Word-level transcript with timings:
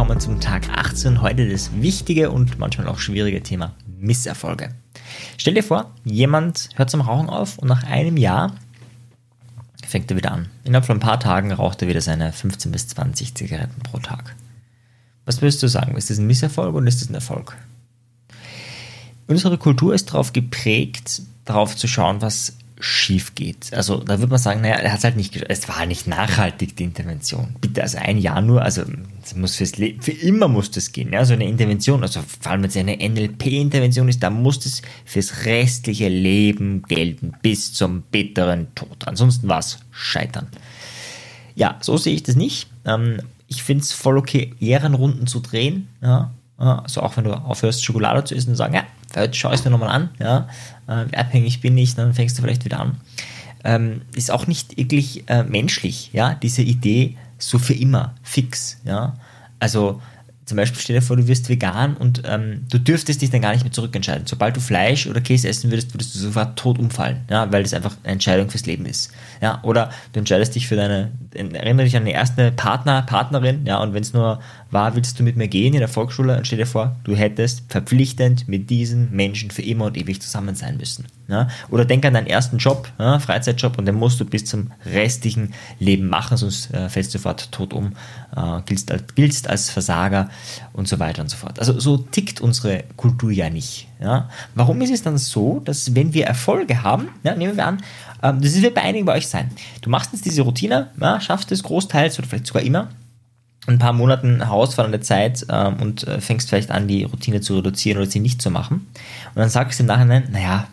bekommen 0.00 0.18
zum 0.18 0.40
Tag 0.40 0.66
18. 0.70 1.20
Heute 1.20 1.46
das 1.46 1.72
wichtige 1.74 2.30
und 2.30 2.58
manchmal 2.58 2.88
auch 2.88 2.98
schwierige 2.98 3.42
Thema 3.42 3.74
Misserfolge. 3.98 4.74
Stell 5.36 5.52
dir 5.52 5.62
vor, 5.62 5.90
jemand 6.04 6.70
hört 6.74 6.88
zum 6.88 7.02
Rauchen 7.02 7.28
auf 7.28 7.58
und 7.58 7.68
nach 7.68 7.84
einem 7.84 8.16
Jahr 8.16 8.54
fängt 9.86 10.10
er 10.10 10.16
wieder 10.16 10.32
an. 10.32 10.48
Innerhalb 10.64 10.86
von 10.86 10.96
ein 10.96 11.00
paar 11.00 11.20
Tagen 11.20 11.52
raucht 11.52 11.82
er 11.82 11.88
wieder 11.88 12.00
seine 12.00 12.32
15 12.32 12.72
bis 12.72 12.88
20 12.88 13.34
Zigaretten 13.34 13.82
pro 13.82 13.98
Tag. 13.98 14.34
Was 15.26 15.42
würdest 15.42 15.62
du 15.62 15.68
sagen? 15.68 15.98
Ist 15.98 16.08
das 16.08 16.16
ein 16.16 16.26
Misserfolg 16.26 16.74
oder 16.74 16.86
ist 16.86 17.02
das 17.02 17.10
ein 17.10 17.14
Erfolg? 17.14 17.58
Unsere 19.26 19.58
Kultur 19.58 19.92
ist 19.92 20.08
darauf 20.08 20.32
geprägt, 20.32 21.20
darauf 21.44 21.76
zu 21.76 21.86
schauen, 21.86 22.22
was 22.22 22.56
schief 22.80 23.34
geht. 23.34 23.72
Also 23.72 23.98
da 23.98 24.18
würde 24.18 24.30
man 24.30 24.38
sagen, 24.38 24.62
naja, 24.62 24.76
er 24.76 24.92
hat 24.92 25.04
halt 25.04 25.16
nicht, 25.16 25.36
es 25.48 25.68
war 25.68 25.86
nicht 25.86 26.06
nachhaltig, 26.06 26.76
die 26.76 26.84
Intervention. 26.84 27.56
Bitte, 27.60 27.82
also 27.82 27.98
ein 27.98 28.18
Jahr 28.18 28.40
nur, 28.40 28.62
also 28.62 28.82
es 29.22 29.36
muss 29.36 29.56
fürs 29.56 29.76
Leben, 29.76 30.02
für 30.02 30.12
immer 30.12 30.48
muss 30.48 30.70
das 30.70 30.92
gehen. 30.92 31.12
Ja, 31.12 31.24
so 31.24 31.34
eine 31.34 31.46
Intervention, 31.46 32.02
also 32.02 32.20
vor 32.40 32.52
allem 32.52 32.62
wenn 32.62 32.70
es 32.70 32.76
eine 32.76 32.96
NLP-Intervention 32.96 34.08
ist, 34.08 34.22
da 34.22 34.30
muss 34.30 34.60
das 34.60 34.82
fürs 35.04 35.44
restliche 35.44 36.08
Leben 36.08 36.82
gelten, 36.82 37.34
bis 37.42 37.72
zum 37.72 38.02
bitteren 38.02 38.74
Tod. 38.74 39.06
Ansonsten 39.06 39.48
war 39.48 39.58
es 39.58 39.78
scheitern. 39.90 40.48
Ja, 41.54 41.78
so 41.80 41.96
sehe 41.96 42.14
ich 42.14 42.22
das 42.22 42.36
nicht. 42.36 42.68
Ähm, 42.84 43.18
ich 43.46 43.62
finde 43.62 43.82
es 43.82 43.92
voll 43.92 44.16
okay, 44.16 44.54
Ehrenrunden 44.60 45.26
zu 45.26 45.40
drehen. 45.40 45.88
Ja, 46.02 46.32
also 46.56 47.00
auch 47.00 47.16
wenn 47.16 47.24
du 47.24 47.32
aufhörst, 47.32 47.84
Schokolade 47.84 48.24
zu 48.24 48.34
essen 48.34 48.50
und 48.50 48.56
sagen, 48.56 48.74
ja, 48.74 48.84
Heute 49.16 49.34
schaue 49.34 49.54
ich 49.54 49.60
es 49.60 49.64
mir 49.64 49.70
nochmal 49.70 49.90
an, 49.90 50.10
ja, 50.18 50.48
äh, 50.86 51.06
wie 51.10 51.16
abhängig 51.16 51.60
bin 51.60 51.76
ich, 51.76 51.94
dann 51.94 52.14
fängst 52.14 52.38
du 52.38 52.42
vielleicht 52.42 52.64
wieder 52.64 52.80
an. 52.80 53.00
Ähm, 53.64 54.02
ist 54.14 54.30
auch 54.30 54.46
nicht 54.46 54.76
wirklich 54.76 55.28
äh, 55.28 55.42
menschlich, 55.42 56.10
ja, 56.12 56.34
diese 56.34 56.62
Idee 56.62 57.16
so 57.38 57.58
für 57.58 57.74
immer, 57.74 58.14
fix, 58.22 58.78
ja. 58.84 59.16
Also 59.58 60.00
zum 60.50 60.56
Beispiel 60.56 60.80
stell 60.80 60.96
dir 60.96 61.02
vor, 61.02 61.16
du 61.16 61.28
wirst 61.28 61.48
vegan 61.48 61.96
und 61.96 62.22
ähm, 62.26 62.66
du 62.68 62.78
dürftest 62.78 63.22
dich 63.22 63.30
dann 63.30 63.40
gar 63.40 63.52
nicht 63.52 63.62
mehr 63.62 63.70
zurückentscheiden. 63.70 64.26
Sobald 64.26 64.56
du 64.56 64.60
Fleisch 64.60 65.06
oder 65.06 65.20
Käse 65.20 65.48
essen 65.48 65.70
würdest, 65.70 65.94
würdest 65.94 66.12
du 66.12 66.18
sofort 66.18 66.58
tot 66.58 66.80
umfallen, 66.80 67.20
ja, 67.30 67.52
weil 67.52 67.62
das 67.62 67.72
einfach 67.72 67.94
eine 68.02 68.14
Entscheidung 68.14 68.50
fürs 68.50 68.66
Leben 68.66 68.84
ist. 68.84 69.12
Ja, 69.40 69.60
oder 69.62 69.90
du 70.12 70.18
entscheidest 70.18 70.56
dich 70.56 70.66
für 70.66 70.74
deine, 70.74 71.12
erinnere 71.34 71.84
dich 71.84 71.96
an 71.96 72.04
deine 72.04 72.16
erste 72.16 72.50
Partner, 72.50 73.02
Partnerin, 73.02 73.64
ja, 73.64 73.78
und 73.78 73.94
wenn 73.94 74.02
es 74.02 74.12
nur 74.12 74.40
war, 74.70 74.94
willst 74.94 75.18
du 75.18 75.22
mit 75.22 75.36
mir 75.36 75.48
gehen 75.48 75.74
in 75.74 75.80
der 75.80 75.88
Volksschule 75.88 76.36
und 76.36 76.46
stell 76.46 76.58
dir 76.58 76.66
vor, 76.66 76.96
du 77.04 77.16
hättest 77.16 77.64
verpflichtend 77.68 78.48
mit 78.48 78.70
diesen 78.70 79.10
Menschen 79.10 79.50
für 79.50 79.62
immer 79.62 79.86
und 79.86 79.96
ewig 79.96 80.20
zusammen 80.20 80.54
sein 80.54 80.76
müssen. 80.76 81.06
Ja? 81.28 81.48
Oder 81.70 81.84
denk 81.84 82.04
an 82.04 82.14
deinen 82.14 82.26
ersten 82.26 82.58
Job, 82.58 82.90
ja, 82.98 83.18
Freizeitjob, 83.18 83.78
und 83.78 83.86
den 83.86 83.94
musst 83.94 84.20
du 84.20 84.24
bis 84.24 84.44
zum 84.44 84.72
restlichen 84.84 85.54
Leben 85.78 86.08
machen, 86.08 86.36
sonst 86.36 86.72
äh, 86.74 86.88
fällst 86.88 87.14
du 87.14 87.18
sofort 87.18 87.50
tot 87.52 87.72
um, 87.72 87.92
äh, 88.36 88.60
giltst, 88.66 88.90
als, 88.90 89.14
giltst 89.14 89.48
als 89.48 89.70
Versager 89.70 90.28
und 90.72 90.88
so 90.88 90.98
weiter 90.98 91.22
und 91.22 91.28
so 91.30 91.36
fort. 91.36 91.58
Also 91.58 91.78
so 91.78 91.96
tickt 91.96 92.40
unsere 92.40 92.84
Kultur 92.96 93.30
ja 93.30 93.50
nicht. 93.50 93.88
Ja? 94.00 94.28
Warum 94.54 94.80
ist 94.82 94.92
es 94.92 95.02
dann 95.02 95.18
so, 95.18 95.60
dass 95.64 95.94
wenn 95.94 96.14
wir 96.14 96.26
Erfolge 96.26 96.82
haben, 96.82 97.08
ja, 97.22 97.34
nehmen 97.34 97.56
wir 97.56 97.66
an, 97.66 97.82
ähm, 98.22 98.40
das 98.40 98.60
wird 98.60 98.74
bei 98.74 98.82
einigen 98.82 99.06
bei 99.06 99.16
euch 99.16 99.28
sein, 99.28 99.50
du 99.82 99.90
machst 99.90 100.12
jetzt 100.12 100.24
diese 100.24 100.42
Routine, 100.42 100.88
ja, 101.00 101.20
schaffst 101.20 101.50
es 101.52 101.62
großteils 101.62 102.18
oder 102.18 102.28
vielleicht 102.28 102.46
sogar 102.46 102.62
immer, 102.62 102.88
ein 103.66 103.78
paar 103.78 103.92
Monaten 103.92 104.42
herausfordernde 104.42 105.00
Zeit 105.00 105.46
ähm, 105.48 105.76
und 105.80 106.06
äh, 106.06 106.20
fängst 106.20 106.48
vielleicht 106.48 106.70
an, 106.70 106.88
die 106.88 107.04
Routine 107.04 107.40
zu 107.40 107.56
reduzieren 107.56 107.98
oder 107.98 108.10
sie 108.10 108.20
nicht 108.20 108.40
zu 108.40 108.50
machen. 108.50 108.86
Und 109.34 109.36
dann 109.36 109.50
sagst 109.50 109.78
du 109.78 109.82
im 109.82 109.86
Nachhinein, 109.86 110.28
naja, 110.30 110.68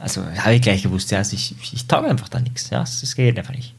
also 0.00 0.22
habe 0.24 0.54
ich 0.54 0.62
gleich 0.62 0.82
gewusst, 0.82 1.10
ja, 1.10 1.18
also 1.18 1.34
ich, 1.34 1.54
ich, 1.60 1.72
ich 1.74 1.86
tauge 1.86 2.08
einfach 2.08 2.28
da 2.28 2.40
nichts. 2.40 2.70
Ja, 2.70 2.80
das 2.80 3.14
geht 3.14 3.38
einfach 3.38 3.54
nicht. 3.54 3.74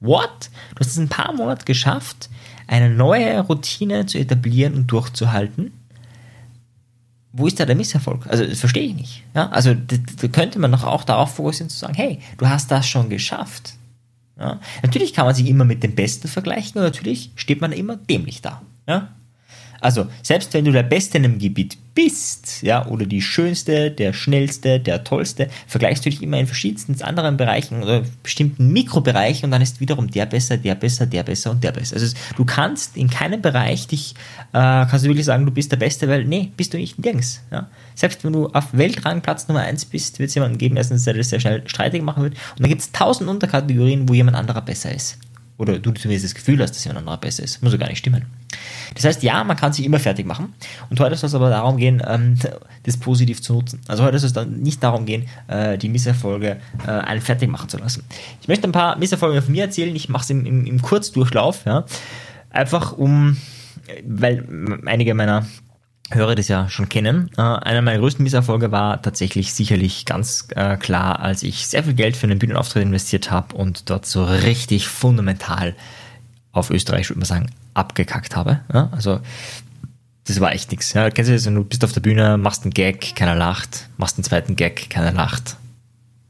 What? 0.00 0.50
Du 0.74 0.80
hast 0.80 0.88
es 0.88 0.98
ein 0.98 1.08
paar 1.08 1.32
Monate 1.32 1.64
geschafft, 1.64 2.28
eine 2.66 2.90
neue 2.90 3.40
Routine 3.40 4.06
zu 4.06 4.18
etablieren 4.18 4.74
und 4.74 4.86
durchzuhalten. 4.86 5.72
Wo 7.32 7.46
ist 7.46 7.58
da 7.58 7.64
der 7.64 7.74
Misserfolg? 7.74 8.26
Also 8.28 8.46
das 8.46 8.60
verstehe 8.60 8.84
ich 8.84 8.94
nicht. 8.94 9.22
Ja, 9.34 9.48
also 9.48 9.74
da 9.74 10.28
könnte 10.28 10.58
man 10.58 10.70
doch 10.70 10.84
auch 10.84 11.02
darauf 11.02 11.34
fokussieren 11.34 11.70
zu 11.70 11.78
sagen, 11.78 11.94
hey, 11.94 12.20
du 12.38 12.48
hast 12.48 12.70
das 12.70 12.86
schon 12.86 13.08
geschafft. 13.08 13.74
Ja? 14.38 14.60
Natürlich 14.82 15.12
kann 15.12 15.26
man 15.26 15.34
sich 15.34 15.48
immer 15.48 15.64
mit 15.64 15.82
dem 15.82 15.94
Besten 15.94 16.28
vergleichen 16.28 16.78
und 16.78 16.84
natürlich 16.84 17.32
steht 17.36 17.60
man 17.60 17.72
immer 17.72 17.96
dämlich 17.96 18.42
da. 18.42 18.62
Ja? 18.86 19.14
Also, 19.84 20.06
selbst 20.22 20.54
wenn 20.54 20.64
du 20.64 20.72
der 20.72 20.82
Beste 20.82 21.18
in 21.18 21.26
einem 21.26 21.38
Gebiet 21.38 21.76
bist, 21.94 22.62
ja, 22.62 22.86
oder 22.86 23.04
die 23.04 23.20
Schönste, 23.20 23.90
der 23.90 24.14
Schnellste, 24.14 24.80
der 24.80 25.04
Tollste, 25.04 25.50
vergleichst 25.66 26.06
du 26.06 26.08
dich 26.08 26.22
immer 26.22 26.38
in 26.38 26.46
verschiedensten 26.46 27.02
anderen 27.02 27.36
Bereichen 27.36 27.82
oder 27.82 28.02
bestimmten 28.22 28.72
Mikrobereichen 28.72 29.44
und 29.44 29.50
dann 29.50 29.60
ist 29.60 29.80
wiederum 29.80 30.10
der 30.10 30.24
besser, 30.24 30.56
der 30.56 30.74
besser, 30.74 31.04
der 31.04 31.22
besser 31.22 31.50
und 31.50 31.62
der 31.62 31.72
besser. 31.72 31.96
Also, 31.96 32.16
du 32.34 32.46
kannst 32.46 32.96
in 32.96 33.10
keinem 33.10 33.42
Bereich 33.42 33.86
dich, 33.86 34.14
äh, 34.54 34.86
kannst 34.86 35.04
du 35.04 35.08
wirklich 35.10 35.26
sagen, 35.26 35.44
du 35.44 35.52
bist 35.52 35.70
der 35.70 35.76
Beste, 35.76 36.08
weil, 36.08 36.24
nee, 36.24 36.50
bist 36.56 36.72
du 36.72 36.78
nicht 36.78 36.98
nirgends. 36.98 37.42
Ja. 37.52 37.68
Selbst 37.94 38.24
wenn 38.24 38.32
du 38.32 38.48
auf 38.48 38.72
Weltrangplatz 38.72 39.48
Nummer 39.48 39.60
1 39.60 39.84
bist, 39.84 40.18
wird 40.18 40.30
es 40.30 40.34
jemanden 40.34 40.56
geben, 40.56 40.78
erstens, 40.78 41.04
der 41.04 41.12
das 41.12 41.28
sehr 41.28 41.40
schnell 41.40 41.62
streitig 41.66 42.00
machen 42.00 42.22
wird. 42.22 42.32
Und 42.32 42.60
dann 42.60 42.70
gibt 42.70 42.80
es 42.80 42.90
tausend 42.90 43.28
Unterkategorien, 43.28 44.08
wo 44.08 44.14
jemand 44.14 44.38
anderer 44.38 44.62
besser 44.62 44.94
ist. 44.94 45.18
Oder 45.56 45.78
du 45.78 45.92
zumindest 45.92 46.24
das 46.24 46.34
Gefühl 46.34 46.60
hast, 46.60 46.72
dass 46.72 46.84
jemand 46.84 47.00
anderer 47.00 47.18
besser 47.18 47.44
ist. 47.44 47.62
Muss 47.62 47.72
ja 47.72 47.78
gar 47.78 47.88
nicht 47.88 47.98
stimmen. 47.98 48.26
Das 48.94 49.04
heißt, 49.04 49.22
ja, 49.22 49.42
man 49.44 49.56
kann 49.56 49.72
sich 49.72 49.84
immer 49.84 50.00
fertig 50.00 50.26
machen. 50.26 50.52
Und 50.90 50.98
heute 50.98 51.16
soll 51.16 51.28
es 51.28 51.34
aber 51.34 51.50
darum 51.50 51.76
gehen, 51.76 52.02
ähm, 52.06 52.38
das 52.82 52.96
positiv 52.96 53.40
zu 53.40 53.54
nutzen. 53.54 53.80
Also 53.86 54.02
heute 54.02 54.18
soll 54.18 54.26
es 54.26 54.32
dann 54.32 54.60
nicht 54.60 54.82
darum 54.82 55.06
gehen, 55.06 55.26
äh, 55.46 55.78
die 55.78 55.88
Misserfolge 55.88 56.58
äh, 56.86 56.90
einen 56.90 57.20
fertig 57.20 57.48
machen 57.48 57.68
zu 57.68 57.78
lassen. 57.78 58.04
Ich 58.40 58.48
möchte 58.48 58.68
ein 58.68 58.72
paar 58.72 58.98
Misserfolge 58.98 59.42
von 59.42 59.52
mir 59.52 59.64
erzählen. 59.64 59.94
Ich 59.94 60.08
mache 60.08 60.24
es 60.24 60.30
im, 60.30 60.44
im, 60.44 60.66
im 60.66 60.82
Kurzdurchlauf. 60.82 61.64
Ja? 61.66 61.84
Einfach 62.50 62.92
um, 62.92 63.36
weil 64.04 64.46
einige 64.86 65.14
meiner 65.14 65.46
Hörer 66.10 66.34
das 66.34 66.48
ja 66.48 66.68
schon 66.68 66.88
kennen. 66.88 67.30
Äh, 67.36 67.40
einer 67.40 67.80
meiner 67.82 67.98
größten 67.98 68.22
Misserfolge 68.22 68.70
war 68.70 69.00
tatsächlich 69.00 69.54
sicherlich 69.54 70.04
ganz 70.04 70.48
äh, 70.54 70.76
klar, 70.76 71.20
als 71.20 71.42
ich 71.42 71.66
sehr 71.66 71.84
viel 71.84 71.94
Geld 71.94 72.16
für 72.16 72.26
einen 72.26 72.38
Bühnenauftritt 72.38 72.82
investiert 72.82 73.30
habe 73.30 73.54
und 73.56 73.88
dort 73.88 74.04
so 74.06 74.24
richtig 74.24 74.86
fundamental 74.86 75.74
auf 76.52 76.70
Österreich, 76.70 77.08
würde 77.08 77.20
man 77.20 77.26
sagen, 77.26 77.50
abgekackt 77.72 78.36
habe. 78.36 78.60
Ja, 78.72 78.90
also 78.92 79.20
das 80.26 80.40
war 80.40 80.52
echt 80.52 80.70
nichts. 80.70 80.92
Ja, 80.92 81.10
kennst 81.10 81.30
du 81.30 81.34
das, 81.34 81.44
du 81.44 81.64
bist 81.64 81.84
auf 81.84 81.92
der 81.92 82.00
Bühne, 82.00 82.36
machst 82.38 82.64
einen 82.64 82.72
Gag, 82.72 83.14
keiner 83.16 83.34
lacht, 83.34 83.88
machst 83.96 84.16
einen 84.16 84.24
zweiten 84.24 84.56
Gag, 84.56 84.90
keiner 84.90 85.12
lacht, 85.12 85.56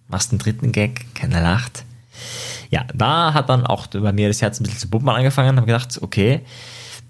machst 0.08 0.30
einen 0.30 0.38
dritten 0.38 0.72
Gag, 0.72 1.14
keiner 1.14 1.40
lacht. 1.40 1.84
Ja, 2.70 2.84
da 2.94 3.34
hat 3.34 3.48
dann 3.48 3.66
auch 3.66 3.86
bei 3.88 4.12
mir 4.12 4.28
das 4.28 4.42
Herz 4.42 4.58
ein 4.58 4.64
bisschen 4.64 4.80
zu 4.80 4.88
pumpen 4.88 5.08
angefangen, 5.10 5.56
habe 5.56 5.66
gedacht, 5.66 5.98
okay, 6.00 6.40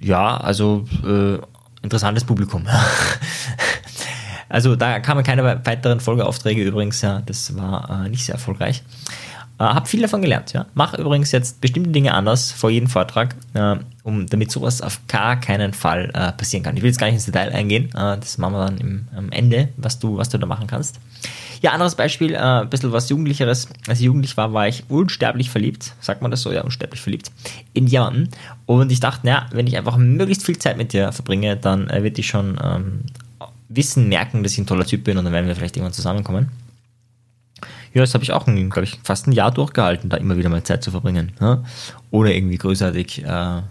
ja, 0.01 0.37
also 0.37 0.87
äh, 1.05 1.39
interessantes 1.85 2.25
Publikum. 2.25 2.67
also 4.49 4.75
da 4.75 4.99
kamen 4.99 5.23
keine 5.23 5.45
weiteren 5.65 6.01
Folgeaufträge 6.01 6.63
übrigens, 6.63 7.01
ja, 7.03 7.23
das 7.25 7.57
war 7.57 8.05
äh, 8.05 8.09
nicht 8.09 8.25
sehr 8.25 8.35
erfolgreich. 8.35 8.83
Äh, 9.59 9.65
hab 9.65 9.87
viel 9.87 10.01
davon 10.03 10.21
gelernt, 10.21 10.53
ja. 10.53 10.67
Mach 10.75 10.95
übrigens 10.95 11.31
jetzt 11.31 11.61
bestimmte 11.61 11.91
Dinge 11.91 12.15
anders 12.15 12.51
vor 12.51 12.71
jedem 12.71 12.89
Vortrag, 12.89 13.37
äh, 13.55 13.77
um, 14.03 14.27
damit 14.27 14.51
sowas 14.51 14.83
auf 14.83 15.01
gar 15.07 15.39
keinen 15.41 15.73
Fall 15.73 16.11
äh, 16.13 16.33
passieren 16.33 16.65
kann. 16.65 16.77
Ich 16.77 16.83
will 16.83 16.91
jetzt 16.91 16.99
gar 16.99 17.07
nicht 17.07 17.15
ins 17.15 17.27
Detail 17.27 17.53
eingehen, 17.53 17.87
äh, 17.95 18.19
das 18.19 18.39
machen 18.39 18.55
wir 18.55 18.65
dann 18.65 18.79
im, 18.79 19.09
am 19.17 19.31
Ende, 19.31 19.69
was 19.77 20.01
du, 20.01 20.17
was 20.17 20.29
du 20.29 20.39
da 20.39 20.47
machen 20.47 20.67
kannst. 20.67 20.99
Ja, 21.63 21.71
anderes 21.71 21.95
Beispiel, 21.95 22.35
äh, 22.35 22.39
ein 22.39 22.69
bisschen 22.69 22.93
was 22.93 23.09
Jugendlicheres. 23.09 23.69
Als 23.87 24.01
ich 24.01 24.07
jugendlich 24.07 24.37
war, 24.37 24.53
war 24.53 24.67
ich 24.67 24.85
unsterblich 24.89 25.51
verliebt, 25.51 25.95
sagt 26.01 26.21
man 26.21 26.31
das 26.31 26.43
so, 26.43 26.53
ja, 26.53 26.63
unsterblich 26.63 27.01
verliebt, 27.01 27.31
in 27.73 27.87
jemanden. 27.87 28.31
Und 28.67 28.91
ich 28.91 29.01
dachte, 29.01 29.25
naja, 29.25 29.47
wenn 29.53 29.67
ich 29.69 29.77
einfach 29.77 29.97
möglichst 29.97 30.45
viel 30.45 30.59
Zeit 30.59 30.77
mit 30.77 30.93
dir 30.93 31.13
verbringe, 31.13 31.57
dann 31.57 31.89
äh, 31.89 32.03
wird 32.03 32.19
ich 32.19 32.27
schon 32.27 32.59
ähm, 32.63 33.01
wissen, 33.69 34.09
merken, 34.09 34.43
dass 34.43 34.53
ich 34.53 34.59
ein 34.59 34.67
toller 34.67 34.85
Typ 34.85 35.05
bin 35.05 35.17
und 35.17 35.25
dann 35.25 35.33
werden 35.33 35.47
wir 35.47 35.55
vielleicht 35.55 35.77
irgendwann 35.77 35.93
zusammenkommen. 35.93 36.51
Ja, 37.95 38.01
das 38.03 38.13
habe 38.15 38.25
ich 38.25 38.33
auch, 38.33 38.45
glaube 38.45 38.83
ich, 38.83 38.99
fast 39.05 39.29
ein 39.29 39.33
Jahr 39.33 39.53
durchgehalten, 39.53 40.11
da 40.11 40.17
immer 40.17 40.37
wieder 40.37 40.49
mal 40.49 40.63
Zeit 40.65 40.83
zu 40.83 40.91
verbringen. 40.91 41.33
Ja? 41.41 41.63
Ohne 42.11 42.37
irgendwie 42.37 42.59
großartig 42.59 43.25
äh, 43.25 43.63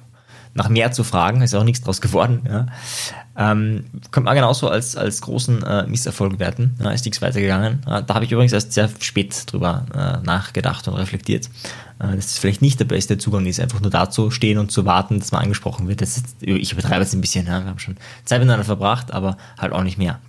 nach 0.55 0.69
mehr 0.69 0.91
zu 0.91 1.03
fragen, 1.03 1.41
ist 1.41 1.53
auch 1.55 1.63
nichts 1.63 1.81
draus 1.81 1.99
geworden. 1.99 2.43
Ja? 2.47 2.67
Ähm, 3.35 3.85
könnte 4.11 4.25
man 4.25 4.35
genauso 4.35 4.69
als, 4.69 4.95
als 4.95 5.21
großen 5.21 5.63
äh, 5.63 5.87
Misserfolg 5.87 6.39
werten. 6.39 6.77
Ja, 6.81 6.91
ist 6.91 7.03
nichts 7.03 7.21
weitergegangen. 7.21 7.81
Äh, 7.85 8.03
da 8.03 8.15
habe 8.15 8.23
ich 8.23 8.31
übrigens 8.31 8.53
erst 8.53 8.71
sehr 8.73 8.89
spät 8.99 9.51
drüber 9.51 9.85
äh, 9.93 10.25
nachgedacht 10.25 10.87
und 10.87 10.93
reflektiert. 10.93 11.49
Äh, 11.99 12.15
dass 12.15 12.27
es 12.27 12.37
vielleicht 12.37 12.61
nicht 12.61 12.79
der 12.79 12.85
beste 12.85 13.17
Zugang 13.17 13.45
ist, 13.45 13.59
einfach 13.59 13.81
nur 13.81 13.89
da 13.89 14.09
zu 14.09 14.31
stehen 14.31 14.57
und 14.57 14.71
zu 14.71 14.85
warten, 14.85 15.19
dass 15.19 15.31
man 15.31 15.41
angesprochen 15.41 15.87
wird. 15.87 16.01
Das 16.01 16.15
ist, 16.15 16.27
ich 16.39 16.71
übertreibe 16.71 17.01
jetzt 17.01 17.13
ein 17.13 17.21
bisschen. 17.21 17.47
Wir 17.47 17.53
haben 17.53 17.79
schon 17.79 17.97
Zeit 18.23 18.39
miteinander 18.39 18.65
verbracht, 18.65 19.13
aber 19.13 19.37
halt 19.57 19.73
auch 19.73 19.83
nicht 19.83 19.97
mehr. 19.97 20.19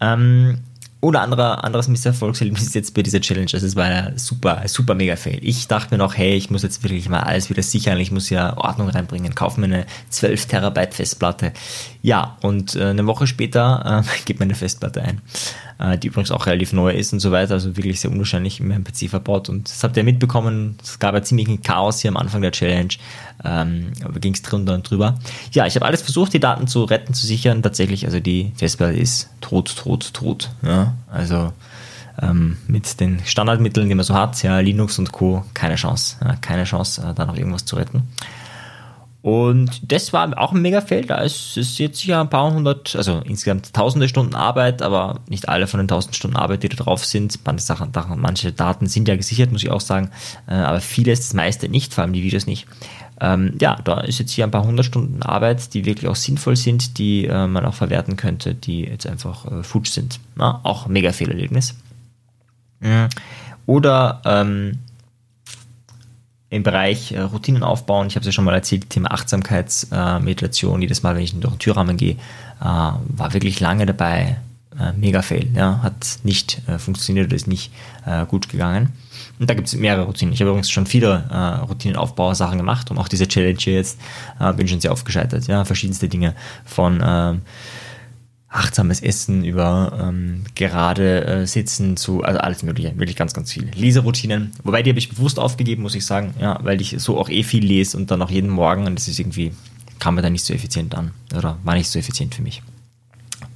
Ähm, 0.00 0.58
oder 1.04 1.20
anderer, 1.20 1.62
anderes 1.64 1.86
Misserfolgserlebnis 1.86 2.72
jetzt 2.72 2.94
bei 2.94 3.02
dieser 3.02 3.20
Challenge. 3.20 3.50
Also 3.52 3.66
es 3.66 3.76
war 3.76 3.84
ein 3.84 4.16
super, 4.16 4.62
super 4.66 4.94
mega 4.94 5.16
Fail. 5.16 5.38
Ich 5.42 5.68
dachte 5.68 5.94
mir 5.94 5.98
noch, 5.98 6.16
hey, 6.16 6.34
ich 6.34 6.48
muss 6.48 6.62
jetzt 6.62 6.82
wirklich 6.82 7.10
mal 7.10 7.20
alles 7.20 7.50
wieder 7.50 7.62
sichern, 7.62 8.00
ich 8.00 8.10
muss 8.10 8.30
ja 8.30 8.56
Ordnung 8.56 8.88
reinbringen, 8.88 9.34
kaufe 9.34 9.60
mir 9.60 9.66
eine 9.66 9.86
12 10.08 10.46
Terabyte 10.46 10.94
Festplatte. 10.94 11.52
Ja, 12.00 12.38
und 12.40 12.74
äh, 12.74 12.86
eine 12.86 13.06
Woche 13.06 13.26
später 13.26 14.02
äh, 14.02 14.18
geht 14.24 14.40
meine 14.40 14.54
Festplatte 14.54 15.02
ein. 15.02 15.20
Äh, 15.84 15.98
die 15.98 16.08
übrigens 16.08 16.30
auch 16.30 16.46
relativ 16.46 16.72
neu 16.72 16.92
ist 16.92 17.12
und 17.12 17.20
so 17.20 17.30
weiter, 17.30 17.54
also 17.54 17.76
wirklich 17.76 18.00
sehr 18.00 18.10
unwahrscheinlich 18.10 18.60
in 18.60 18.68
meinem 18.68 18.84
PC 18.84 19.10
verbaut. 19.10 19.48
Und 19.48 19.68
das 19.68 19.82
habt 19.84 19.96
ihr 19.96 20.04
mitbekommen, 20.04 20.78
es 20.82 20.98
gab 20.98 21.14
ja 21.14 21.22
ziemlich 21.22 21.48
ein 21.48 21.62
Chaos 21.62 22.00
hier 22.00 22.10
am 22.10 22.16
Anfang 22.16 22.42
der 22.42 22.52
Challenge, 22.52 22.94
ähm, 23.44 23.92
aber 24.04 24.20
ging 24.20 24.34
es 24.34 24.42
drunter 24.42 24.74
und 24.74 24.88
drüber. 24.88 25.16
Ja, 25.52 25.66
ich 25.66 25.74
habe 25.74 25.86
alles 25.86 26.02
versucht, 26.02 26.32
die 26.32 26.40
Daten 26.40 26.66
zu 26.66 26.84
retten, 26.84 27.14
zu 27.14 27.26
sichern. 27.26 27.62
Tatsächlich, 27.62 28.06
also 28.06 28.20
die 28.20 28.52
Festplatte 28.56 28.96
ist 28.96 29.30
tot, 29.40 29.74
tot, 29.76 30.14
tot. 30.14 30.50
Ja? 30.62 30.94
Also 31.10 31.52
ähm, 32.20 32.56
mit 32.66 33.00
den 33.00 33.20
Standardmitteln, 33.24 33.88
die 33.88 33.94
man 33.94 34.04
so 34.04 34.14
hat, 34.14 34.42
ja, 34.42 34.60
Linux 34.60 34.98
und 34.98 35.12
Co., 35.12 35.44
keine 35.52 35.74
Chance, 35.74 36.16
ja, 36.24 36.36
keine 36.36 36.64
Chance, 36.64 37.02
äh, 37.02 37.14
da 37.14 37.26
noch 37.26 37.36
irgendwas 37.36 37.64
zu 37.64 37.76
retten. 37.76 38.04
Und 39.24 39.90
das 39.90 40.12
war 40.12 40.36
auch 40.36 40.52
ein 40.52 40.60
mega 40.60 40.82
Fail. 40.82 41.06
Da 41.06 41.16
ist 41.16 41.56
es 41.56 41.78
jetzt 41.78 42.04
ja 42.04 42.20
ein 42.20 42.28
paar 42.28 42.52
hundert, 42.52 42.94
also 42.94 43.22
insgesamt 43.24 43.72
tausende 43.72 44.06
Stunden 44.06 44.34
Arbeit, 44.34 44.82
aber 44.82 45.20
nicht 45.30 45.48
alle 45.48 45.66
von 45.66 45.78
den 45.78 45.88
tausend 45.88 46.14
Stunden 46.14 46.36
Arbeit, 46.36 46.62
die 46.62 46.68
da 46.68 46.76
drauf 46.76 47.06
sind. 47.06 47.38
Manche 47.46 47.64
Sachen, 47.64 47.90
manche 48.18 48.52
Daten 48.52 48.86
sind 48.86 49.08
ja 49.08 49.16
gesichert, 49.16 49.50
muss 49.50 49.62
ich 49.62 49.70
auch 49.70 49.80
sagen, 49.80 50.10
äh, 50.46 50.52
aber 50.52 50.82
vieles, 50.82 51.20
das 51.20 51.32
meiste 51.32 51.70
nicht, 51.70 51.94
vor 51.94 52.04
allem 52.04 52.12
die 52.12 52.22
Videos 52.22 52.46
nicht. 52.46 52.66
Ähm, 53.18 53.56
ja, 53.58 53.78
da 53.82 54.02
ist 54.02 54.18
jetzt 54.18 54.32
hier 54.32 54.44
ein 54.44 54.50
paar 54.50 54.66
hundert 54.66 54.84
Stunden 54.84 55.22
Arbeit, 55.22 55.72
die 55.72 55.86
wirklich 55.86 56.10
auch 56.10 56.16
sinnvoll 56.16 56.56
sind, 56.56 56.98
die 56.98 57.24
äh, 57.24 57.46
man 57.46 57.64
auch 57.64 57.72
verwerten 57.72 58.18
könnte, 58.18 58.54
die 58.54 58.82
jetzt 58.82 59.06
einfach 59.06 59.50
äh, 59.50 59.62
futsch 59.62 59.92
sind. 59.92 60.20
Na, 60.36 60.60
auch 60.64 60.86
mega 60.86 61.12
Fehlerlebnis. 61.12 61.76
Mhm. 62.80 63.08
Oder 63.64 64.20
ähm, 64.26 64.80
im 66.54 66.62
Bereich 66.62 67.12
äh, 67.12 67.20
Routinen 67.20 67.62
aufbauen. 67.62 68.06
Ich 68.06 68.14
habe 68.14 68.20
es 68.20 68.26
ja 68.26 68.32
schon 68.32 68.44
mal 68.44 68.54
erzählt, 68.54 68.88
Thema 68.90 69.10
Achtsamkeitsmeditation. 69.10 70.80
Äh, 70.80 70.84
jedes 70.84 71.02
Mal, 71.02 71.16
wenn 71.16 71.22
ich 71.22 71.34
durch 71.34 71.54
den 71.54 71.58
Türrahmen 71.58 71.96
gehe, 71.96 72.12
äh, 72.12 72.64
war 72.64 73.32
wirklich 73.32 73.60
lange 73.60 73.86
dabei. 73.86 74.38
Äh, 74.78 74.92
mega 74.92 75.22
Fail. 75.22 75.48
Ja, 75.54 75.80
hat 75.82 76.18
nicht 76.22 76.60
äh, 76.68 76.78
funktioniert 76.78 77.26
oder 77.26 77.36
ist 77.36 77.46
nicht 77.46 77.72
äh, 78.06 78.24
gut 78.26 78.48
gegangen. 78.48 78.92
Und 79.38 79.50
da 79.50 79.54
gibt 79.54 79.66
es 79.66 79.74
mehrere 79.74 80.04
Routinen. 80.04 80.32
Ich 80.32 80.40
habe 80.40 80.50
übrigens 80.50 80.70
schon 80.70 80.86
viele 80.86 81.24
äh, 81.30 81.36
Routinenaufbau-Sachen 81.64 82.58
gemacht 82.58 82.90
und 82.90 82.98
auch 82.98 83.08
diese 83.08 83.26
Challenge 83.26 83.58
hier 83.58 83.74
jetzt 83.74 83.98
bin 84.56 84.68
schon 84.68 84.80
sehr 84.80 84.92
oft 84.92 85.04
gescheitert. 85.04 85.48
Ja, 85.48 85.64
verschiedenste 85.64 86.08
Dinge 86.08 86.34
von 86.64 87.02
ähm, 87.04 87.42
achtsames 88.54 89.00
Essen, 89.00 89.44
über 89.44 89.98
ähm, 90.00 90.44
gerade 90.54 91.24
äh, 91.24 91.46
Sitzen 91.46 91.96
zu, 91.96 92.22
also 92.22 92.38
alles 92.38 92.62
Mögliche, 92.62 92.96
wirklich 92.96 93.16
ganz, 93.16 93.34
ganz 93.34 93.52
viel. 93.52 93.68
Leseroutinen, 93.74 94.52
wobei 94.62 94.82
die 94.82 94.90
habe 94.90 94.98
ich 94.98 95.08
bewusst 95.08 95.40
aufgegeben, 95.40 95.82
muss 95.82 95.96
ich 95.96 96.06
sagen, 96.06 96.34
ja, 96.40 96.58
weil 96.62 96.80
ich 96.80 96.94
so 96.98 97.18
auch 97.18 97.28
eh 97.28 97.42
viel 97.42 97.64
lese 97.64 97.96
und 97.96 98.12
dann 98.12 98.22
auch 98.22 98.30
jeden 98.30 98.50
Morgen 98.50 98.86
und 98.86 98.94
das 98.94 99.08
ist 99.08 99.18
irgendwie, 99.18 99.52
kam 99.98 100.14
mir 100.14 100.22
da 100.22 100.30
nicht 100.30 100.44
so 100.44 100.54
effizient 100.54 100.94
an 100.94 101.10
oder 101.34 101.58
war 101.64 101.74
nicht 101.74 101.88
so 101.88 101.98
effizient 101.98 102.34
für 102.34 102.42
mich. 102.42 102.62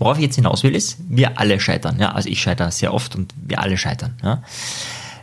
Worauf 0.00 0.18
ich 0.18 0.24
jetzt 0.24 0.36
hinaus 0.36 0.64
will, 0.64 0.74
ist, 0.74 0.98
wir 1.08 1.38
alle 1.38 1.60
scheitern. 1.60 1.98
Ja, 2.00 2.12
also 2.12 2.28
ich 2.28 2.42
scheitere 2.42 2.70
sehr 2.72 2.92
oft 2.92 3.14
und 3.14 3.32
wir 3.36 3.60
alle 3.60 3.78
scheitern. 3.78 4.14
Ja. 4.22 4.42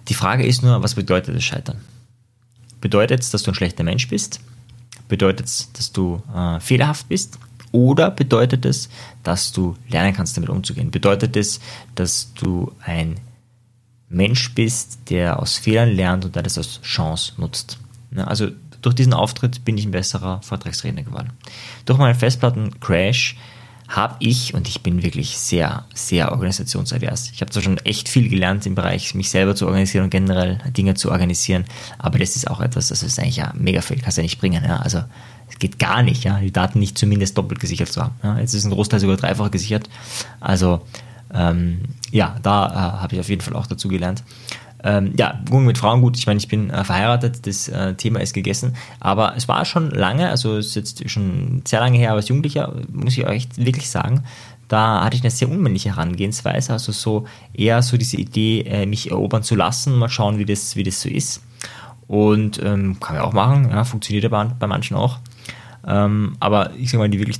Die 0.07 0.13
Frage 0.13 0.45
ist 0.45 0.63
nur, 0.63 0.83
was 0.83 0.95
bedeutet 0.95 1.35
das 1.35 1.43
Scheitern? 1.43 1.81
Bedeutet 2.79 3.21
es, 3.21 3.29
dass 3.29 3.43
du 3.43 3.51
ein 3.51 3.55
schlechter 3.55 3.83
Mensch 3.83 4.07
bist? 4.07 4.39
Bedeutet 5.07 5.47
es, 5.47 5.71
dass 5.73 5.91
du 5.91 6.21
äh, 6.33 6.59
fehlerhaft 6.59 7.09
bist? 7.09 7.39
Oder 7.75 8.09
bedeutet 8.09 8.63
es, 8.63 8.87
dass 9.23 9.51
du 9.51 9.75
lernen 9.89 10.13
kannst, 10.13 10.37
damit 10.37 10.49
umzugehen? 10.49 10.91
Bedeutet 10.91 11.35
es, 11.35 11.59
dass 11.93 12.33
du 12.33 12.71
ein 12.81 13.19
Mensch 14.07 14.55
bist, 14.55 15.09
der 15.09 15.41
aus 15.41 15.57
Fehlern 15.57 15.89
lernt 15.89 16.23
und 16.23 16.37
das 16.37 16.57
als 16.57 16.81
Chance 16.83 17.33
nutzt? 17.35 17.77
Also 18.15 18.47
durch 18.81 18.95
diesen 18.95 19.13
Auftritt 19.13 19.65
bin 19.65 19.77
ich 19.77 19.83
ein 19.83 19.91
besserer 19.91 20.41
Vortragsredner 20.41 21.03
geworden. 21.03 21.31
Durch 21.83 21.99
meinen 21.99 22.15
Festplatten-Crash 22.15 23.35
habe 23.89 24.15
ich, 24.19 24.53
und 24.53 24.69
ich 24.69 24.81
bin 24.81 25.03
wirklich 25.03 25.37
sehr, 25.37 25.83
sehr 25.93 26.31
organisationsavers. 26.31 27.31
Ich 27.33 27.41
habe 27.41 27.51
zwar 27.51 27.61
schon 27.61 27.77
echt 27.79 28.07
viel 28.07 28.29
gelernt 28.29 28.65
im 28.65 28.73
Bereich, 28.73 29.15
mich 29.15 29.29
selber 29.29 29.53
zu 29.53 29.65
organisieren 29.67 30.05
und 30.05 30.11
generell 30.11 30.59
Dinge 30.77 30.93
zu 30.93 31.11
organisieren, 31.11 31.65
aber 31.97 32.19
das 32.19 32.37
ist 32.37 32.49
auch 32.49 32.61
etwas, 32.61 32.87
das 32.87 33.03
ist 33.03 33.19
eigentlich 33.19 33.35
ja 33.35 33.51
mega 33.53 33.81
viel, 33.81 33.99
kannst 33.99 34.17
du 34.17 34.21
ja 34.21 34.23
nicht 34.23 34.39
bringen. 34.39 34.63
Ja? 34.63 34.77
Also 34.77 35.03
es 35.49 35.59
geht 35.59 35.79
gar 35.79 36.03
nicht, 36.03 36.23
ja, 36.23 36.39
die 36.39 36.51
Daten 36.51 36.79
nicht 36.79 36.97
zumindest 36.97 37.37
doppelt 37.37 37.59
gesichert 37.59 37.89
zu 37.89 38.01
haben. 38.01 38.15
Ja. 38.23 38.39
Jetzt 38.39 38.53
ist 38.53 38.65
ein 38.65 38.71
Großteil 38.71 38.99
sogar 38.99 39.17
dreifach 39.17 39.51
gesichert. 39.51 39.89
Also 40.39 40.81
ähm, 41.33 41.81
ja, 42.11 42.35
da 42.41 42.67
äh, 42.67 43.01
habe 43.01 43.15
ich 43.15 43.19
auf 43.19 43.29
jeden 43.29 43.41
Fall 43.41 43.55
auch 43.55 43.67
dazu 43.67 43.87
gelernt. 43.87 44.23
Ähm, 44.83 45.13
ja, 45.17 45.39
Umgang 45.49 45.65
mit 45.65 45.77
Frauen, 45.79 46.01
gut, 46.01 46.15
ich 46.17 46.27
meine, 46.27 46.37
ich 46.37 46.47
bin 46.47 46.69
äh, 46.69 46.83
verheiratet, 46.83 47.47
das 47.47 47.67
äh, 47.67 47.95
Thema 47.95 48.19
ist 48.19 48.33
gegessen, 48.33 48.75
aber 48.99 49.35
es 49.35 49.47
war 49.47 49.65
schon 49.65 49.89
lange, 49.89 50.29
also 50.29 50.57
es 50.57 50.67
ist 50.67 50.75
jetzt 50.75 51.09
schon 51.09 51.63
sehr 51.65 51.79
lange 51.79 51.97
her, 51.97 52.09
aber 52.11 52.17
als 52.17 52.27
Jugendlicher 52.27 52.71
muss 52.91 53.17
ich 53.17 53.25
euch 53.25 53.47
wirklich 53.55 53.89
sagen, 53.89 54.23
da 54.67 55.03
hatte 55.03 55.15
ich 55.15 55.23
eine 55.23 55.31
sehr 55.31 55.49
unmännliche 55.49 55.89
Herangehensweise, 55.89 56.73
also 56.73 56.91
so 56.91 57.25
eher 57.53 57.81
so 57.81 57.97
diese 57.97 58.17
Idee, 58.17 58.61
äh, 58.61 58.85
mich 58.85 59.09
erobern 59.09 59.41
zu 59.41 59.55
lassen, 59.55 59.97
mal 59.97 60.09
schauen, 60.09 60.37
wie 60.37 60.45
das, 60.45 60.75
wie 60.75 60.83
das 60.83 61.01
so 61.01 61.09
ist. 61.09 61.41
Und 62.07 62.61
ähm, 62.63 62.99
kann 62.99 63.15
man 63.15 63.25
auch 63.25 63.33
machen, 63.33 63.69
ja, 63.71 63.83
funktioniert 63.83 64.25
aber 64.25 64.45
bei 64.59 64.67
manchen 64.67 64.95
auch. 64.95 65.17
Ähm, 65.87 66.35
aber 66.39 66.73
ich 66.75 66.89
sage 66.89 66.99
mal, 66.99 67.09
die 67.09 67.19
wirklich 67.19 67.39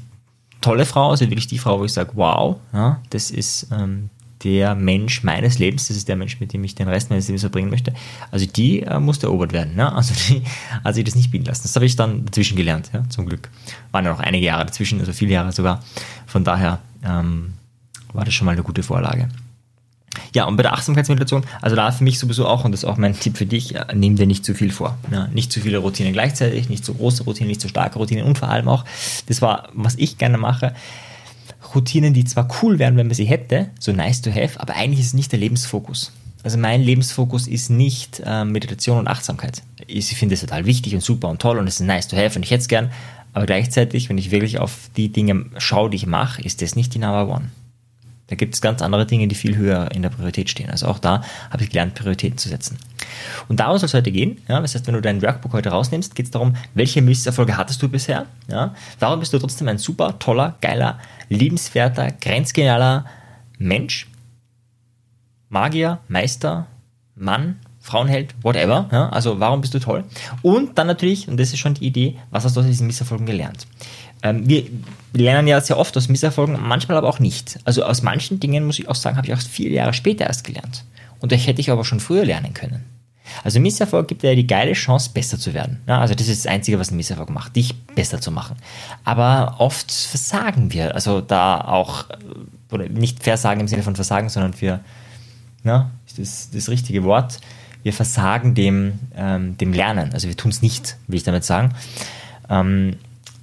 tolle 0.62 0.86
Frau, 0.86 1.12
also 1.12 1.30
wirklich 1.30 1.47
die 1.47 1.59
Frau, 1.59 1.80
wo 1.80 1.86
ich 1.86 1.94
sage, 1.94 2.12
wow, 2.13 2.57
ja, 2.74 3.01
das 3.09 3.31
ist 3.31 3.68
ähm, 3.71 4.09
der 4.44 4.75
Mensch 4.75 5.24
meines 5.24 5.59
Lebens, 5.59 5.88
das 5.88 5.97
ist 5.97 6.07
der 6.07 6.15
Mensch, 6.15 6.39
mit 6.39 6.53
dem 6.53 6.63
ich 6.63 6.75
den 6.75 6.88
Rest 6.88 7.09
meines 7.09 7.27
Lebens 7.27 7.42
verbringen 7.42 7.69
möchte. 7.69 7.94
Also 8.31 8.45
die 8.45 8.81
äh, 8.81 9.00
musste 9.00 9.27
erobert 9.27 9.53
werden. 9.53 9.75
Ne? 9.75 9.92
Also 9.92 10.13
die 10.13 10.44
hat 10.83 10.95
sich 10.95 11.03
das 11.03 11.15
nicht 11.15 11.31
bieten 11.31 11.45
lassen. 11.45 11.63
Das 11.63 11.75
habe 11.75 11.86
ich 11.86 11.95
dann 11.95 12.25
dazwischen 12.25 12.56
gelernt, 12.56 12.92
ja, 12.94 13.03
zum 13.09 13.25
Glück. 13.25 13.50
Waren 13.92 14.06
ja 14.06 14.12
noch 14.12 14.19
einige 14.19 14.45
Jahre 14.45 14.65
dazwischen, 14.65 15.00
also 15.00 15.13
viele 15.13 15.31
Jahre 15.31 15.51
sogar. 15.51 15.83
Von 16.27 16.44
daher 16.44 16.80
ähm, 17.03 17.53
war 18.13 18.25
das 18.25 18.33
schon 18.33 18.45
mal 18.45 18.51
eine 18.51 18.63
gute 18.63 18.83
Vorlage. 18.83 19.30
Ja, 20.35 20.43
und 20.43 20.57
bei 20.57 20.63
der 20.63 20.73
Achtsamkeitsmeditation, 20.73 21.45
also 21.61 21.77
da 21.77 21.89
für 21.93 22.03
mich 22.03 22.19
sowieso 22.19 22.45
auch, 22.45 22.65
und 22.65 22.73
das 22.73 22.83
ist 22.83 22.89
auch 22.89 22.97
mein 22.97 23.17
Tipp 23.17 23.37
für 23.37 23.45
dich, 23.45 23.73
äh, 23.73 23.95
nehmen 23.95 24.17
wir 24.17 24.27
nicht 24.27 24.43
zu 24.43 24.53
viel 24.53 24.69
vor. 24.69 24.97
Ja, 25.09 25.27
nicht 25.27 25.49
zu 25.49 25.61
viele 25.61 25.77
Routinen 25.77 26.11
gleichzeitig, 26.11 26.67
nicht 26.67 26.83
zu 26.83 26.93
große 26.93 27.23
Routinen, 27.23 27.47
nicht 27.47 27.61
zu 27.61 27.69
starke 27.69 27.97
Routinen 27.97 28.25
und 28.25 28.37
vor 28.37 28.49
allem 28.49 28.67
auch, 28.67 28.83
das 29.27 29.41
war, 29.41 29.69
was 29.73 29.95
ich 29.95 30.17
gerne 30.17 30.37
mache, 30.37 30.75
Routinen, 31.73 32.13
die 32.13 32.25
zwar 32.25 32.49
cool 32.61 32.79
wären, 32.79 32.97
wenn 32.97 33.07
man 33.07 33.15
sie 33.15 33.23
hätte, 33.23 33.69
so 33.79 33.93
nice 33.93 34.21
to 34.21 34.29
have, 34.29 34.59
aber 34.59 34.75
eigentlich 34.75 34.99
ist 34.99 35.07
es 35.07 35.13
nicht 35.13 35.31
der 35.31 35.39
Lebensfokus. 35.39 36.11
Also 36.43 36.57
mein 36.57 36.81
Lebensfokus 36.81 37.47
ist 37.47 37.69
nicht 37.69 38.21
äh, 38.25 38.43
Meditation 38.43 38.99
und 38.99 39.07
Achtsamkeit. 39.07 39.63
Ich 39.88 40.07
finde 40.07 40.35
es 40.35 40.41
total 40.41 40.65
wichtig 40.65 40.95
und 40.95 41.01
super 41.01 41.29
und 41.29 41.41
toll 41.41 41.57
und 41.59 41.67
es 41.67 41.79
ist 41.79 41.88
nice 41.88 42.10
to 42.10 42.17
have 42.17 42.38
und 42.38 42.43
ich 42.43 42.51
hätte 42.51 42.62
es 42.62 42.67
gern, 42.67 42.91
aber 43.31 43.45
gleichzeitig, 43.45 44.10
wenn 44.10 44.17
ich 44.17 44.31
wirklich 44.31 44.60
auf 44.60 44.89
die 44.98 45.13
Dinge 45.13 45.45
schaue, 45.60 45.89
die 45.89 45.95
ich 45.95 46.07
mache, 46.07 46.41
ist 46.41 46.62
das 46.62 46.75
nicht 46.75 46.93
die 46.93 47.00
Number 47.00 47.29
One. 47.29 47.51
Da 48.27 48.36
gibt 48.36 48.55
es 48.55 48.62
ganz 48.62 48.82
andere 48.82 49.05
Dinge, 49.05 49.27
die 49.27 49.36
viel 49.36 49.55
höher 49.55 49.91
in 49.91 50.01
der 50.01 50.10
Priorität 50.10 50.50
stehen. 50.50 50.70
Also 50.70 50.88
auch 50.88 50.98
da 50.98 51.22
habe 51.51 51.63
ich 51.63 51.70
gelernt, 51.70 51.94
Prioritäten 51.94 52.38
zu 52.38 52.50
setzen. 52.50 52.77
Und 53.48 53.60
darum 53.60 53.77
soll 53.77 53.86
es 53.86 53.94
heute 53.94 54.12
gehen. 54.12 54.41
Ja, 54.48 54.60
das 54.60 54.74
heißt, 54.74 54.88
wenn 54.88 54.96
du 54.96 55.01
dein 55.01 55.22
Workbook 55.22 55.53
heute 55.53 55.70
rausnimmst, 55.70 56.15
geht 56.15 56.25
es 56.25 56.32
darum, 56.32 56.55
welche 56.74 57.03
Misserfolge 57.03 57.55
hattest 57.55 57.82
du 57.84 57.89
bisher? 57.89 58.25
Ja, 58.48 58.74
warum 59.00 59.20
bist 59.20 59.32
du 59.34 59.38
trotzdem 59.38 59.67
ein 59.67 59.77
super, 59.77 60.17
toller, 60.17 60.55
geiler, 60.62 61.00
liebenswerter, 61.29 62.12
grenzgenialer 62.12 63.05
Mensch? 63.60 64.08
Magier, 65.50 66.00
Meister, 66.08 66.65
Mann, 67.15 67.60
Frauenheld, 67.79 68.34
whatever. 68.41 68.89
Ja, 68.91 69.10
also 69.10 69.39
warum 69.39 69.62
bist 69.62 69.75
du 69.75 69.79
toll? 69.79 70.03
Und 70.41 70.79
dann 70.79 70.88
natürlich, 70.88 71.27
und 71.27 71.39
das 71.39 71.53
ist 71.53 71.60
schon 71.60 71.75
die 71.75 71.86
Idee, 71.86 72.17
was 72.32 72.44
hast 72.44 72.55
du 72.55 72.62
aus 72.62 72.65
diesen 72.65 72.88
Misserfolgen 72.88 73.27
gelernt? 73.27 73.67
Ähm, 74.25 74.50
wir 74.50 74.63
lernen 75.13 75.48
ja 75.48 75.62
sehr 75.62 75.77
oft 75.77 75.96
aus 75.96 76.10
Misserfolgen, 76.10 76.58
manchmal 76.60 76.98
aber 76.98 77.08
auch 77.08 77.20
nicht. 77.20 77.60
Also 77.63 77.84
aus 77.84 78.01
manchen 78.01 78.39
Dingen, 78.39 78.65
muss 78.65 78.79
ich 78.79 78.89
auch 78.89 78.96
sagen, 78.96 79.17
habe 79.17 79.27
ich 79.27 79.34
auch 79.34 79.39
viele 79.39 79.75
Jahre 79.75 79.94
später 79.94 80.25
erst 80.25 80.44
gelernt. 80.44 80.84
Und 81.20 81.32
das 81.32 81.46
hätte 81.46 81.62
ich 81.62 81.70
aber 81.70 81.86
schon 81.86 82.00
früher 82.00 82.25
lernen 82.25 82.55
können. 82.55 82.84
Also 83.44 83.60
Misserfolg 83.60 84.08
gibt 84.08 84.24
ja 84.24 84.34
die 84.34 84.48
geile 84.48 84.74
Chance, 84.74 85.12
besser 85.13 85.38
zu 85.38 85.53
werden. 85.53 85.82
Ja, 85.88 86.00
also 86.00 86.15
das 86.15 86.27
ist 86.27 86.46
das 86.46 86.51
Einzige, 86.51 86.79
was 86.79 86.89
ein 86.89 86.98
Misserfolg 86.98 87.29
macht, 87.29 87.55
dich 87.55 87.75
besser 87.96 88.20
zu 88.20 88.32
machen. 88.32 88.55
Aber 89.03 89.55
oft 89.60 89.91
versagen 89.91 90.74
wir, 90.74 90.96
also 90.96 91.22
da 91.22 91.62
auch, 91.62 92.05
oder 92.72 92.89
nicht 92.89 93.24
versagen 93.24 93.62
im 93.62 93.67
Sinne 93.67 93.84
von 93.84 93.96
versagen, 93.96 94.29
sondern 94.29 94.60
wir, 94.60 94.79
ja, 95.63 95.91
das, 96.17 96.50
das 96.51 96.70
richtige 96.70 97.03
Wort, 97.03 97.39
wir 97.84 97.94
versagen 97.94 98.55
dem, 98.55 99.00
ähm, 99.15 99.58
dem 99.58 99.72
Lernen. 99.72 100.13
Also 100.13 100.27
wir 100.27 100.38
tun 100.38 100.50
es 100.50 100.63
nicht, 100.63 100.98
will 101.08 101.17
ich 101.17 101.24
damit 101.24 101.44
sagen. 101.44 101.75
Ähm, 102.50 102.96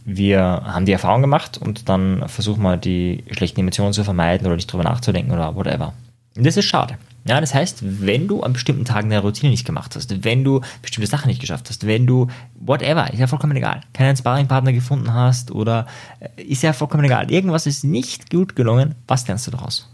wir 0.04 0.40
haben 0.40 0.86
die 0.86 0.92
Erfahrung 0.92 1.20
gemacht 1.20 1.58
und 1.58 1.88
dann 1.88 2.28
versuchen 2.28 2.62
wir 2.62 2.76
die 2.76 3.24
schlechten 3.30 3.60
Emotionen 3.60 3.92
zu 3.92 4.04
vermeiden 4.04 4.46
oder 4.46 4.56
nicht 4.56 4.72
drüber 4.72 4.84
nachzudenken 4.84 5.32
oder 5.32 5.54
whatever. 5.54 5.92
Und 6.36 6.46
das 6.46 6.56
ist 6.56 6.64
schade. 6.64 6.96
Ja, 7.24 7.40
das 7.40 7.54
heißt, 7.54 7.78
wenn 7.82 8.26
du 8.26 8.42
an 8.42 8.52
bestimmten 8.52 8.84
Tagen 8.84 9.08
deine 9.08 9.22
Routine 9.22 9.50
nicht 9.50 9.64
gemacht 9.64 9.94
hast, 9.94 10.24
wenn 10.24 10.42
du 10.42 10.60
bestimmte 10.80 11.08
Sachen 11.08 11.28
nicht 11.28 11.40
geschafft 11.40 11.68
hast, 11.68 11.86
wenn 11.86 12.04
du 12.04 12.26
whatever, 12.54 13.12
ist 13.12 13.20
ja 13.20 13.28
vollkommen 13.28 13.56
egal, 13.56 13.82
keinen 13.92 14.16
Sparringpartner 14.16 14.72
gefunden 14.72 15.14
hast 15.14 15.52
oder 15.52 15.86
äh, 16.18 16.42
ist 16.42 16.62
ja 16.62 16.72
vollkommen 16.72 17.04
egal, 17.04 17.30
irgendwas 17.30 17.66
ist 17.66 17.84
nicht 17.84 18.30
gut 18.30 18.56
gelungen, 18.56 18.96
was 19.06 19.26
lernst 19.28 19.46
du 19.46 19.52
daraus? 19.52 19.88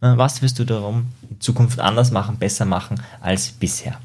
Was 0.00 0.42
wirst 0.42 0.58
du 0.58 0.64
darum 0.64 1.06
in 1.30 1.40
Zukunft 1.40 1.78
anders 1.78 2.10
machen, 2.10 2.36
besser 2.36 2.64
machen 2.64 3.00
als 3.20 3.52
bisher? 3.52 3.98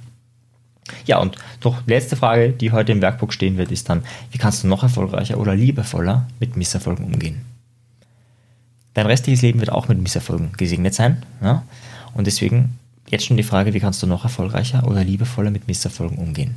Ja, 1.06 1.20
und 1.20 1.38
doch 1.60 1.86
letzte 1.86 2.16
Frage, 2.16 2.52
die 2.52 2.72
heute 2.72 2.92
im 2.92 3.02
Werkbuch 3.02 3.32
stehen 3.32 3.58
wird, 3.58 3.72
ist 3.72 3.90
dann, 3.90 4.04
wie 4.32 4.38
kannst 4.38 4.64
du 4.64 4.68
noch 4.68 4.84
erfolgreicher 4.84 5.38
oder 5.38 5.56
liebevoller 5.56 6.28
mit 6.40 6.58
Misserfolgen 6.58 7.06
umgehen? 7.06 7.46
dein 8.98 9.06
restliches 9.06 9.44
Leben 9.44 9.60
wird 9.60 9.72
auch 9.72 9.88
mit 9.88 10.02
Misserfolgen 10.02 10.54
gesegnet 10.54 10.96
sein. 10.96 11.24
Ja? 11.40 11.64
Und 12.16 12.26
deswegen 12.26 12.80
jetzt 13.10 13.26
schon 13.26 13.38
die 13.38 13.44
Frage, 13.44 13.76
wie 13.76 13.80
kannst 13.80 14.02
du 14.02 14.08
noch 14.08 14.24
erfolgreicher 14.24 14.88
oder 14.88 15.04
liebevoller 15.04 15.52
mit 15.52 15.68
Misserfolgen 15.68 16.18
umgehen? 16.18 16.56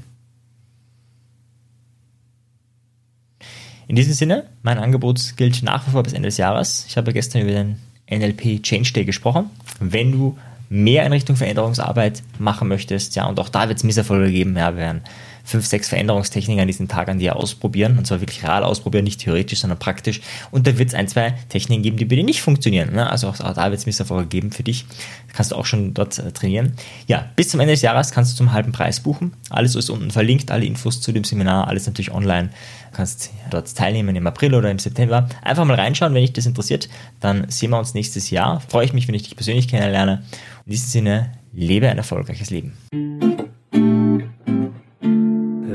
In 3.88 3.96
diesem 3.96 4.14
Sinne, 4.14 4.46
mein 4.62 4.78
Angebot 4.78 5.37
gilt 5.37 5.62
nach 5.62 5.87
wie 5.87 5.90
vor 5.90 6.02
bis 6.02 6.14
Ende 6.14 6.28
des 6.28 6.38
Jahres. 6.38 6.87
Ich 6.88 6.96
habe 6.96 7.12
gestern 7.12 7.42
über 7.42 7.50
den 7.50 7.76
NLP 8.10 8.62
Change 8.62 8.90
Day 8.94 9.04
gesprochen. 9.04 9.50
Wenn 9.78 10.10
du 10.10 10.38
mehr 10.71 11.05
in 11.05 11.12
Richtung 11.12 11.37
Veränderungsarbeit 11.37 12.23
machen 12.39 12.69
möchtest, 12.69 13.17
ja, 13.17 13.27
und 13.27 13.39
auch 13.39 13.50
da 13.50 13.69
wird 13.69 13.79
es 13.79 13.85
Misserfolge 13.85 14.31
geben, 14.31 14.57
ja, 14.57 14.73
wir 14.73 14.79
werden 14.81 15.03
fünf, 15.50 15.66
sechs 15.66 15.88
Veränderungstechniken 15.88 16.61
an 16.61 16.66
diesen 16.69 16.88
Tag 16.88 17.09
an 17.09 17.19
dir 17.19 17.37
ausprobieren, 17.37 17.99
und 17.99 18.07
zwar 18.07 18.21
wirklich 18.21 18.42
real 18.45 18.62
ausprobieren, 18.62 19.04
nicht 19.04 19.21
theoretisch, 19.21 19.61
sondern 19.61 19.78
praktisch. 19.78 20.21
Und 20.50 20.66
da 20.66 20.78
wird 20.78 20.90
es 20.90 20.95
ein, 20.95 21.09
zwei 21.09 21.35
Techniken 21.49 21.83
geben, 21.83 21.97
die 21.97 22.04
bei 22.04 22.16
dir 22.16 22.25
nicht 22.25 22.40
funktionieren. 22.40 22.92
Ne? 22.92 23.11
Also 23.11 23.28
auch 23.28 23.37
da 23.37 23.71
wird 23.71 23.80
es 23.80 23.87
Misserfolge 23.87 24.28
geben 24.28 24.52
für 24.52 24.62
dich. 24.62 24.87
Kannst 25.33 25.52
du 25.52 25.57
auch 25.57 25.66
schon 25.66 25.92
dort 25.92 26.19
äh, 26.19 26.33
trainieren. 26.33 26.75
Ja, 27.07 27.28
bis 27.37 27.49
zum 27.49 27.61
Ende 27.61 27.75
des 27.75 27.83
Jahres 27.83 28.12
kannst 28.12 28.33
du 28.33 28.37
zum 28.37 28.52
halben 28.52 28.73
Preis 28.73 29.00
buchen. 29.00 29.33
Alles 29.50 29.75
ist 29.75 29.90
unten 29.90 30.11
verlinkt, 30.11 30.50
alle 30.50 30.64
Infos 30.64 31.00
zu 31.00 31.12
dem 31.12 31.25
Seminar, 31.25 31.69
alles 31.69 31.87
natürlich 31.87 32.12
online. 32.12 32.50
Du 32.90 32.97
kannst 32.97 33.30
dort 33.50 33.75
teilnehmen 33.75 34.14
im 34.16 34.26
April 34.26 34.54
oder 34.54 34.71
im 34.71 34.78
September. 34.78 35.28
Einfach 35.42 35.64
mal 35.64 35.75
reinschauen, 35.75 36.14
wenn 36.14 36.23
dich 36.23 36.33
das 36.33 36.47
interessiert. 36.47 36.88
Dann 37.21 37.49
sehen 37.50 37.71
wir 37.71 37.78
uns 37.78 37.95
nächstes 37.95 38.30
Jahr. 38.30 38.61
Freue 38.61 38.85
ich 38.85 38.92
mich, 38.92 39.09
wenn 39.09 39.14
ich 39.14 39.25
dich 39.25 39.37
persönlich 39.37 39.69
kennenlerne. 39.69 40.23
In 40.66 40.73
diesem 40.73 40.88
Sinne, 40.88 41.33
lebe 41.52 41.88
ein 41.88 41.99
erfolgreiches 41.99 42.50
Leben. 42.50 42.73